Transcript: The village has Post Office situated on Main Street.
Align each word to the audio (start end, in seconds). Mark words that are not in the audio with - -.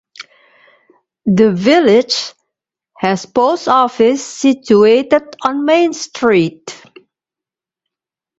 The 1.27 1.51
village 1.51 2.33
has 2.97 3.27
Post 3.27 3.67
Office 3.67 4.25
situated 4.25 5.35
on 5.43 5.63
Main 5.63 5.93
Street. 5.93 6.73